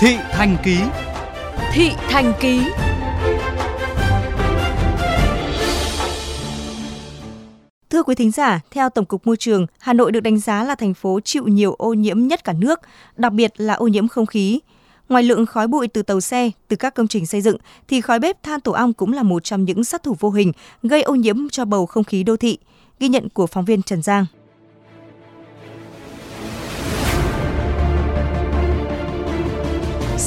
Thị 0.00 0.16
Thành 0.30 0.56
Ký 0.64 0.78
Thị 1.72 1.90
Thành 2.08 2.32
Ký 2.40 2.60
Thưa 7.90 8.02
quý 8.02 8.14
thính 8.14 8.30
giả, 8.30 8.60
theo 8.70 8.90
Tổng 8.90 9.04
cục 9.04 9.26
Môi 9.26 9.36
trường, 9.36 9.66
Hà 9.78 9.92
Nội 9.92 10.12
được 10.12 10.20
đánh 10.20 10.38
giá 10.38 10.64
là 10.64 10.74
thành 10.74 10.94
phố 10.94 11.20
chịu 11.24 11.44
nhiều 11.46 11.74
ô 11.74 11.94
nhiễm 11.94 12.26
nhất 12.26 12.44
cả 12.44 12.52
nước, 12.52 12.80
đặc 13.16 13.32
biệt 13.32 13.52
là 13.56 13.74
ô 13.74 13.86
nhiễm 13.86 14.08
không 14.08 14.26
khí. 14.26 14.60
Ngoài 15.08 15.22
lượng 15.22 15.46
khói 15.46 15.68
bụi 15.68 15.88
từ 15.88 16.02
tàu 16.02 16.20
xe, 16.20 16.50
từ 16.68 16.76
các 16.76 16.94
công 16.94 17.08
trình 17.08 17.26
xây 17.26 17.40
dựng, 17.40 17.56
thì 17.88 18.00
khói 18.00 18.18
bếp 18.18 18.42
than 18.42 18.60
tổ 18.60 18.72
ong 18.72 18.92
cũng 18.92 19.12
là 19.12 19.22
một 19.22 19.44
trong 19.44 19.64
những 19.64 19.84
sát 19.84 20.02
thủ 20.02 20.16
vô 20.20 20.30
hình 20.30 20.52
gây 20.82 21.02
ô 21.02 21.14
nhiễm 21.14 21.48
cho 21.48 21.64
bầu 21.64 21.86
không 21.86 22.04
khí 22.04 22.22
đô 22.22 22.36
thị. 22.36 22.58
Ghi 23.00 23.08
nhận 23.08 23.28
của 23.28 23.46
phóng 23.46 23.64
viên 23.64 23.82
Trần 23.82 24.02
Giang. 24.02 24.26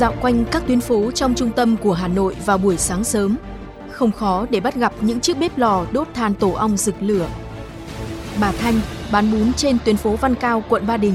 Dạo 0.00 0.14
quanh 0.20 0.44
các 0.50 0.62
tuyến 0.66 0.80
phố 0.80 1.10
trong 1.10 1.34
trung 1.34 1.50
tâm 1.50 1.76
của 1.76 1.92
Hà 1.92 2.08
Nội 2.08 2.36
vào 2.46 2.58
buổi 2.58 2.76
sáng 2.76 3.04
sớm, 3.04 3.36
không 3.90 4.12
khó 4.12 4.46
để 4.50 4.60
bắt 4.60 4.74
gặp 4.74 4.92
những 5.00 5.20
chiếc 5.20 5.38
bếp 5.38 5.58
lò 5.58 5.84
đốt 5.92 6.08
than 6.14 6.34
tổ 6.34 6.50
ong 6.50 6.76
rực 6.76 6.94
lửa. 7.00 7.26
Bà 8.40 8.52
Thanh 8.52 8.80
bán 9.12 9.32
bún 9.32 9.52
trên 9.52 9.78
tuyến 9.84 9.96
phố 9.96 10.16
Văn 10.16 10.34
Cao, 10.34 10.64
quận 10.68 10.86
Ba 10.86 10.96
Đình, 10.96 11.14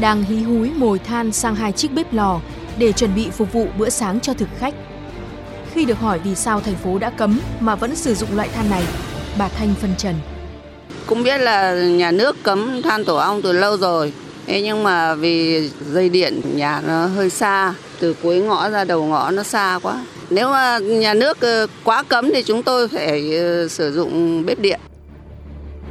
đang 0.00 0.22
hí 0.22 0.42
húi 0.42 0.70
mồi 0.76 0.98
than 0.98 1.32
sang 1.32 1.54
hai 1.54 1.72
chiếc 1.72 1.92
bếp 1.92 2.12
lò 2.12 2.40
để 2.78 2.92
chuẩn 2.92 3.14
bị 3.14 3.30
phục 3.30 3.52
vụ 3.52 3.66
bữa 3.78 3.88
sáng 3.88 4.20
cho 4.20 4.34
thực 4.34 4.48
khách. 4.58 4.74
Khi 5.72 5.84
được 5.84 5.98
hỏi 5.98 6.18
vì 6.24 6.34
sao 6.34 6.60
thành 6.60 6.76
phố 6.76 6.98
đã 6.98 7.10
cấm 7.10 7.40
mà 7.60 7.74
vẫn 7.74 7.96
sử 7.96 8.14
dụng 8.14 8.36
loại 8.36 8.48
than 8.48 8.70
này, 8.70 8.84
bà 9.38 9.48
Thanh 9.48 9.74
phân 9.74 9.94
trần. 9.98 10.14
Cũng 11.06 11.22
biết 11.22 11.38
là 11.38 11.74
nhà 11.74 12.10
nước 12.10 12.36
cấm 12.42 12.82
than 12.82 13.04
tổ 13.04 13.16
ong 13.16 13.42
từ 13.42 13.52
lâu 13.52 13.76
rồi, 13.76 14.12
Thế 14.46 14.62
nhưng 14.62 14.82
mà 14.82 15.14
vì 15.14 15.68
dây 15.92 16.08
điện 16.08 16.40
nhà 16.54 16.80
nó 16.86 17.06
hơi 17.06 17.30
xa, 17.30 17.74
từ 18.00 18.14
cuối 18.22 18.40
ngõ 18.40 18.70
ra 18.70 18.84
đầu 18.84 19.04
ngõ 19.04 19.30
nó 19.30 19.42
xa 19.42 19.78
quá. 19.82 20.04
Nếu 20.30 20.48
mà 20.48 20.78
nhà 20.78 21.14
nước 21.14 21.40
ờ, 21.40 21.66
quá 21.84 22.02
cấm 22.02 22.30
thì 22.34 22.42
chúng 22.42 22.62
tôi 22.62 22.88
phải 22.88 23.36
ờ, 23.36 23.68
sử 23.68 23.92
dụng 23.92 24.42
bếp 24.46 24.58
điện. 24.58 24.80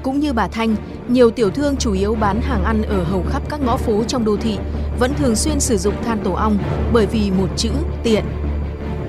Cũng 0.03 0.19
như 0.19 0.33
bà 0.33 0.47
Thanh, 0.47 0.75
nhiều 1.07 1.31
tiểu 1.31 1.49
thương 1.49 1.75
chủ 1.79 1.94
yếu 1.94 2.16
bán 2.16 2.41
hàng 2.41 2.63
ăn 2.63 2.81
ở 2.83 3.03
hầu 3.03 3.23
khắp 3.29 3.41
các 3.49 3.59
ngõ 3.66 3.77
phố 3.77 4.03
trong 4.07 4.25
đô 4.25 4.38
thị 4.38 4.57
vẫn 4.99 5.13
thường 5.13 5.35
xuyên 5.35 5.59
sử 5.59 5.77
dụng 5.77 6.03
than 6.05 6.19
tổ 6.23 6.31
ong 6.31 6.57
bởi 6.94 7.05
vì 7.05 7.31
một 7.31 7.47
chữ 7.57 7.69
tiện. 8.03 8.23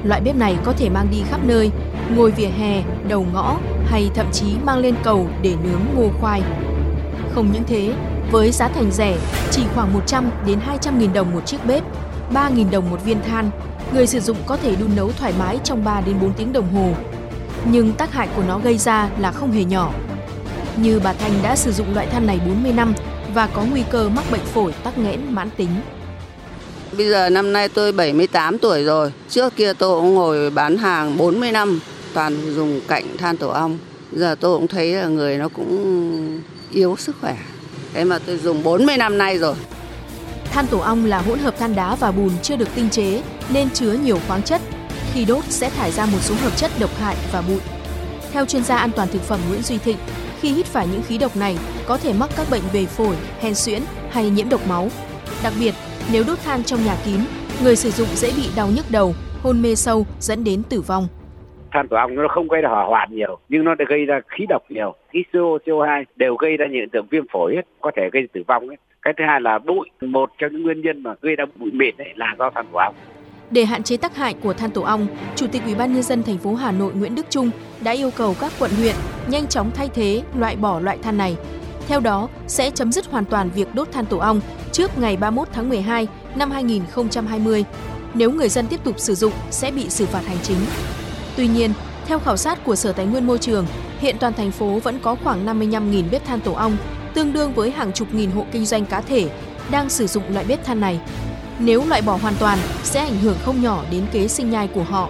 Loại 0.04 0.20
bếp 0.20 0.36
này 0.36 0.56
có 0.64 0.72
thể 0.72 0.88
mang 0.88 1.08
đi 1.10 1.18
khắp 1.30 1.40
nơi, 1.46 1.70
ngồi 2.16 2.30
vỉa 2.30 2.46
hè, 2.46 2.82
đầu 3.08 3.26
ngõ 3.32 3.58
hay 3.86 4.10
thậm 4.14 4.26
chí 4.32 4.46
mang 4.64 4.78
lên 4.78 4.94
cầu 5.04 5.28
để 5.42 5.54
nướng 5.64 5.80
ngô 5.96 6.08
khoai. 6.20 6.42
Không 7.34 7.52
những 7.52 7.64
thế, 7.66 7.92
với 8.32 8.50
giá 8.50 8.68
thành 8.68 8.90
rẻ, 8.90 9.18
chỉ 9.50 9.62
khoảng 9.74 9.92
100 9.92 10.30
đến 10.46 10.58
200 10.60 10.98
nghìn 10.98 11.12
đồng 11.12 11.34
một 11.34 11.46
chiếc 11.46 11.66
bếp, 11.66 11.84
3 12.32 12.48
nghìn 12.48 12.70
đồng 12.70 12.90
một 12.90 13.04
viên 13.04 13.22
than, 13.22 13.50
người 13.94 14.06
sử 14.06 14.20
dụng 14.20 14.36
có 14.46 14.56
thể 14.56 14.76
đun 14.76 14.96
nấu 14.96 15.12
thoải 15.12 15.32
mái 15.38 15.58
trong 15.64 15.84
3 15.84 16.00
đến 16.00 16.16
4 16.20 16.32
tiếng 16.32 16.52
đồng 16.52 16.74
hồ. 16.74 16.94
Nhưng 17.64 17.92
tác 17.92 18.12
hại 18.12 18.28
của 18.36 18.42
nó 18.48 18.58
gây 18.58 18.78
ra 18.78 19.08
là 19.18 19.32
không 19.32 19.52
hề 19.52 19.64
nhỏ. 19.64 19.92
Như 20.76 21.00
bà 21.04 21.12
Thanh 21.12 21.32
đã 21.42 21.56
sử 21.56 21.72
dụng 21.72 21.94
loại 21.94 22.06
than 22.06 22.26
này 22.26 22.40
40 22.46 22.72
năm 22.72 22.94
và 23.34 23.46
có 23.46 23.64
nguy 23.70 23.82
cơ 23.90 24.08
mắc 24.08 24.24
bệnh 24.30 24.44
phổi 24.44 24.72
tắc 24.72 24.98
nghẽn 24.98 25.20
mãn 25.34 25.50
tính. 25.56 25.70
Bây 26.96 27.08
giờ 27.08 27.30
năm 27.30 27.52
nay 27.52 27.68
tôi 27.68 27.92
78 27.92 28.58
tuổi 28.58 28.84
rồi. 28.84 29.12
Trước 29.28 29.56
kia 29.56 29.72
tôi 29.72 30.00
cũng 30.00 30.14
ngồi 30.14 30.50
bán 30.50 30.76
hàng 30.76 31.16
40 31.16 31.52
năm, 31.52 31.80
toàn 32.14 32.54
dùng 32.54 32.80
cạnh 32.88 33.16
than 33.18 33.36
tổ 33.36 33.48
ong. 33.48 33.78
Giờ 34.12 34.34
tôi 34.40 34.58
cũng 34.58 34.68
thấy 34.68 34.94
là 34.94 35.06
người 35.06 35.36
nó 35.38 35.48
cũng 35.48 36.40
yếu 36.72 36.96
sức 36.96 37.16
khỏe. 37.20 37.36
Thế 37.92 38.04
mà 38.04 38.18
tôi 38.26 38.38
dùng 38.38 38.62
40 38.62 38.96
năm 38.96 39.18
nay 39.18 39.38
rồi. 39.38 39.54
Than 40.44 40.66
tổ 40.66 40.78
ong 40.78 41.04
là 41.04 41.18
hỗn 41.18 41.38
hợp 41.38 41.58
than 41.58 41.74
đá 41.74 41.94
và 41.94 42.12
bùn 42.12 42.30
chưa 42.42 42.56
được 42.56 42.68
tinh 42.74 42.90
chế 42.90 43.22
nên 43.48 43.70
chứa 43.70 43.92
nhiều 43.92 44.18
khoáng 44.28 44.42
chất. 44.42 44.60
Khi 45.12 45.24
đốt 45.24 45.44
sẽ 45.48 45.70
thải 45.70 45.92
ra 45.92 46.06
một 46.06 46.18
số 46.20 46.34
hợp 46.34 46.56
chất 46.56 46.70
độc 46.80 46.90
hại 46.98 47.16
và 47.32 47.42
bụi. 47.42 47.60
Theo 48.32 48.46
chuyên 48.46 48.64
gia 48.64 48.76
an 48.76 48.90
toàn 48.96 49.08
thực 49.08 49.22
phẩm 49.22 49.40
Nguyễn 49.48 49.62
Duy 49.62 49.78
Thịnh, 49.78 49.96
khi 50.40 50.52
hít 50.52 50.66
phải 50.66 50.86
những 50.86 51.02
khí 51.02 51.18
độc 51.18 51.36
này 51.36 51.58
có 51.86 51.96
thể 51.96 52.12
mắc 52.12 52.30
các 52.36 52.50
bệnh 52.50 52.62
về 52.72 52.86
phổi, 52.86 53.16
hen 53.40 53.54
suyễn 53.54 53.82
hay 54.10 54.30
nhiễm 54.30 54.48
độc 54.48 54.66
máu. 54.66 54.90
Đặc 55.42 55.52
biệt, 55.60 55.74
nếu 56.12 56.24
đốt 56.24 56.38
than 56.44 56.64
trong 56.64 56.84
nhà 56.84 56.96
kín, 57.04 57.20
người 57.62 57.76
sử 57.76 57.90
dụng 57.90 58.08
dễ 58.14 58.32
bị 58.32 58.48
đau 58.54 58.68
nhức 58.68 58.90
đầu, 58.90 59.14
hôn 59.42 59.62
mê 59.62 59.74
sâu 59.74 60.06
dẫn 60.20 60.44
đến 60.44 60.62
tử 60.62 60.80
vong 60.80 61.08
than 61.72 61.88
tổ 61.88 61.96
ong 61.96 62.14
nó 62.14 62.28
không 62.28 62.48
gây 62.48 62.60
ra 62.60 62.68
hỏa 62.68 62.84
hoạn 62.84 63.08
nhiều 63.12 63.38
nhưng 63.48 63.64
nó 63.64 63.74
gây 63.88 64.04
ra 64.04 64.20
khí 64.28 64.46
độc 64.48 64.62
nhiều 64.68 64.94
khí 65.12 65.24
CO 65.32 65.38
CO2 65.38 66.04
đều 66.16 66.36
gây 66.36 66.56
ra 66.56 66.66
hiện 66.72 66.88
tượng 66.92 67.06
viêm 67.10 67.24
phổi 67.32 67.54
hết 67.56 67.62
có 67.80 67.90
thể 67.96 68.10
gây 68.12 68.28
tử 68.32 68.42
vong 68.46 68.68
hết 68.68 68.76
cái 69.02 69.14
thứ 69.18 69.24
hai 69.28 69.40
là 69.40 69.58
bụi 69.58 69.90
một 70.00 70.30
trong 70.38 70.52
những 70.52 70.62
nguyên 70.62 70.80
nhân 70.80 71.02
mà 71.02 71.14
gây 71.22 71.36
ra 71.36 71.44
bụi 71.56 71.70
mịn 71.72 71.94
ấy 71.98 72.12
là 72.16 72.34
do 72.38 72.50
than 72.50 72.66
tổ 72.72 72.78
ong 72.78 72.94
để 73.52 73.64
hạn 73.64 73.82
chế 73.82 73.96
tác 73.96 74.16
hại 74.16 74.34
của 74.42 74.52
than 74.52 74.70
tổ 74.70 74.82
ong, 74.82 75.06
Chủ 75.36 75.46
tịch 75.52 75.62
Ủy 75.64 75.74
ban 75.74 75.92
nhân 75.92 76.02
dân 76.02 76.22
thành 76.22 76.38
phố 76.38 76.54
Hà 76.54 76.72
Nội 76.72 76.92
Nguyễn 76.94 77.14
Đức 77.14 77.26
Trung 77.30 77.50
đã 77.84 77.92
yêu 77.92 78.10
cầu 78.16 78.34
các 78.40 78.52
quận 78.58 78.70
huyện 78.70 78.94
nhanh 79.28 79.46
chóng 79.46 79.70
thay 79.74 79.88
thế, 79.94 80.22
loại 80.38 80.56
bỏ 80.56 80.80
loại 80.80 80.98
than 81.02 81.18
này. 81.18 81.36
Theo 81.88 82.00
đó, 82.00 82.28
sẽ 82.46 82.70
chấm 82.70 82.92
dứt 82.92 83.06
hoàn 83.06 83.24
toàn 83.24 83.50
việc 83.54 83.68
đốt 83.74 83.92
than 83.92 84.06
tổ 84.06 84.18
ong 84.18 84.40
trước 84.72 84.98
ngày 84.98 85.16
31 85.16 85.48
tháng 85.52 85.68
12 85.68 86.08
năm 86.36 86.50
2020. 86.50 87.64
Nếu 88.14 88.30
người 88.30 88.48
dân 88.48 88.66
tiếp 88.70 88.80
tục 88.84 88.98
sử 88.98 89.14
dụng 89.14 89.32
sẽ 89.50 89.70
bị 89.70 89.88
xử 89.88 90.06
phạt 90.06 90.22
hành 90.26 90.38
chính. 90.42 90.58
Tuy 91.36 91.48
nhiên, 91.48 91.72
theo 92.06 92.18
khảo 92.18 92.36
sát 92.36 92.64
của 92.64 92.76
Sở 92.76 92.92
Tài 92.92 93.06
nguyên 93.06 93.26
Môi 93.26 93.38
trường, 93.38 93.66
hiện 93.98 94.16
toàn 94.20 94.32
thành 94.32 94.50
phố 94.50 94.78
vẫn 94.84 94.98
có 95.02 95.16
khoảng 95.24 95.46
55.000 95.46 96.10
bếp 96.10 96.24
than 96.24 96.40
tổ 96.40 96.52
ong, 96.52 96.76
tương 97.14 97.32
đương 97.32 97.52
với 97.52 97.70
hàng 97.70 97.92
chục 97.92 98.14
nghìn 98.14 98.30
hộ 98.30 98.46
kinh 98.52 98.66
doanh 98.66 98.86
cá 98.86 99.00
thể 99.00 99.28
đang 99.70 99.90
sử 99.90 100.06
dụng 100.06 100.24
loại 100.32 100.44
bếp 100.48 100.64
than 100.64 100.80
này. 100.80 101.00
Nếu 101.58 101.84
loại 101.88 102.02
bỏ 102.02 102.16
hoàn 102.22 102.34
toàn 102.38 102.58
sẽ 102.82 103.00
ảnh 103.00 103.18
hưởng 103.18 103.36
không 103.42 103.62
nhỏ 103.62 103.84
đến 103.90 104.06
kế 104.12 104.28
sinh 104.28 104.50
nhai 104.50 104.68
của 104.68 104.82
họ. 104.82 105.08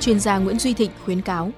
Chuyên 0.00 0.20
gia 0.20 0.38
Nguyễn 0.38 0.58
Duy 0.58 0.74
Thịnh 0.74 0.90
khuyến 1.04 1.22
cáo 1.22 1.50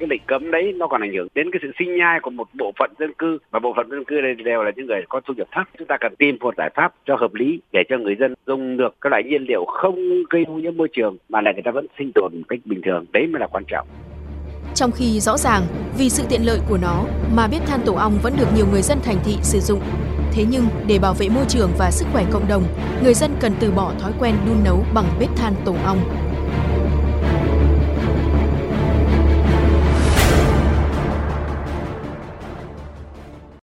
cái 0.00 0.08
lệnh 0.08 0.20
cấm 0.26 0.50
đấy 0.50 0.74
nó 0.76 0.86
còn 0.86 1.00
ảnh 1.00 1.12
hưởng 1.14 1.28
đến 1.34 1.50
cái 1.52 1.60
sự 1.62 1.70
sinh 1.78 1.96
nhai 1.96 2.20
của 2.20 2.30
một 2.30 2.48
bộ 2.54 2.72
phận 2.78 2.90
dân 2.98 3.12
cư 3.18 3.38
và 3.50 3.58
bộ 3.58 3.72
phận 3.76 3.90
dân 3.90 4.04
cư 4.04 4.20
đây 4.20 4.34
đều 4.34 4.62
là 4.62 4.70
những 4.76 4.86
người 4.86 5.02
có 5.08 5.20
thu 5.26 5.34
nhập 5.36 5.48
thấp. 5.52 5.68
Chúng 5.78 5.88
ta 5.88 5.96
cần 6.00 6.16
tìm 6.16 6.36
một 6.40 6.54
giải 6.56 6.70
pháp 6.74 6.94
cho 7.06 7.16
hợp 7.16 7.34
lý 7.34 7.60
để 7.72 7.82
cho 7.88 7.98
người 7.98 8.16
dân 8.20 8.34
dùng 8.46 8.76
được 8.76 8.94
các 9.00 9.10
loại 9.10 9.22
nhiên 9.24 9.44
liệu 9.48 9.64
không 9.64 9.96
gây 10.30 10.44
ô 10.44 10.54
nhiễm 10.54 10.76
môi 10.76 10.88
trường 10.92 11.16
mà 11.28 11.40
lại 11.40 11.54
người 11.54 11.62
ta 11.62 11.70
vẫn 11.70 11.86
sinh 11.98 12.12
tồn 12.14 12.32
một 12.34 12.44
cách 12.48 12.60
bình 12.64 12.80
thường. 12.84 13.04
Đấy 13.12 13.26
mới 13.26 13.40
là 13.40 13.46
quan 13.46 13.64
trọng. 13.68 13.86
Trong 14.74 14.90
khi 14.90 15.20
rõ 15.20 15.36
ràng 15.36 15.62
vì 15.98 16.08
sự 16.08 16.22
tiện 16.30 16.40
lợi 16.46 16.58
của 16.68 16.78
nó 16.82 17.04
mà 17.36 17.48
bếp 17.52 17.66
than 17.66 17.80
tổ 17.86 17.94
ong 17.94 18.12
vẫn 18.22 18.32
được 18.38 18.46
nhiều 18.56 18.66
người 18.72 18.82
dân 18.82 18.98
thành 19.04 19.16
thị 19.24 19.36
sử 19.42 19.58
dụng. 19.58 19.80
Thế 20.32 20.44
nhưng, 20.50 20.62
để 20.86 20.98
bảo 21.02 21.14
vệ 21.18 21.28
môi 21.28 21.44
trường 21.48 21.70
và 21.78 21.90
sức 21.90 22.06
khỏe 22.12 22.24
cộng 22.32 22.48
đồng, 22.48 22.62
người 23.04 23.14
dân 23.14 23.30
cần 23.40 23.52
từ 23.60 23.70
bỏ 23.70 23.92
thói 24.00 24.12
quen 24.20 24.34
đun 24.46 24.56
nấu 24.64 24.84
bằng 24.94 25.04
bếp 25.20 25.28
than 25.36 25.52
tổ 25.64 25.74
ong. 25.84 25.98